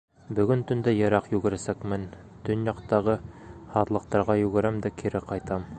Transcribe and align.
Бөгөн 0.37 0.61
төндә 0.69 0.93
йыраҡ 0.99 1.27
йүгерәсәкмен, 1.33 2.07
төньяҡтағы 2.49 3.19
һаҙлыҡтарға 3.77 4.41
йүгерәм 4.45 4.85
дә 4.87 4.95
кире 5.03 5.27
ҡайтам. 5.33 5.69